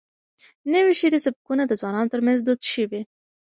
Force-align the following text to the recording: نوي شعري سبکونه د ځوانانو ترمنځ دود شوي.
نوي 0.73 0.93
شعري 0.99 1.19
سبکونه 1.25 1.63
د 1.67 1.73
ځوانانو 1.79 2.11
ترمنځ 2.13 2.39
دود 2.43 2.61
شوي. 2.73 3.01